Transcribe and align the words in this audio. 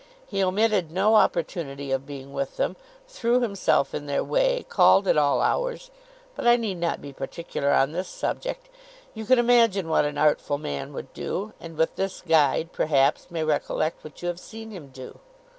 He 0.25 0.41
omitted 0.43 0.89
no 0.89 1.13
opportunity 1.13 1.91
of 1.91 2.07
being 2.07 2.33
with 2.33 2.57
them, 2.57 2.75
threw 3.07 3.39
himself 3.39 3.93
in 3.93 4.07
their 4.07 4.23
way, 4.23 4.65
called 4.67 5.07
at 5.07 5.15
all 5.15 5.41
hours; 5.41 5.91
but 6.33 6.47
I 6.47 6.55
need 6.55 6.79
not 6.79 7.03
be 7.03 7.13
particular 7.13 7.71
on 7.71 7.91
this 7.91 8.07
subject. 8.07 8.67
You 9.13 9.25
can 9.25 9.37
imagine 9.37 9.89
what 9.89 10.05
an 10.05 10.17
artful 10.17 10.57
man 10.57 10.91
would 10.93 11.13
do; 11.13 11.53
and 11.59 11.77
with 11.77 11.97
this 11.97 12.23
guide, 12.27 12.71
perhaps, 12.73 13.29
may 13.29 13.43
recollect 13.43 14.03
what 14.03 14.23
you 14.23 14.27
have 14.29 14.39
seen 14.39 14.71
him 14.71 14.87
do." 14.87 15.19